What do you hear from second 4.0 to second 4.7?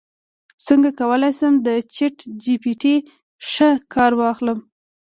واخلم